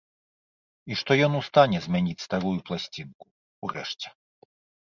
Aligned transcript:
І 0.93 0.97
што 1.01 1.11
ён 1.25 1.33
у 1.41 1.41
стане 1.49 1.83
змяніць 1.87 2.25
старую 2.27 2.57
пласцінку, 2.71 3.25
урэшце. 3.69 4.07